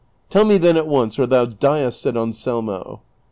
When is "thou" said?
1.27-1.45